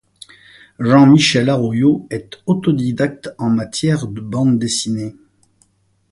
[0.79, 5.13] Jean-Michel Arroyo est autodidacte en matière de bande dessinée.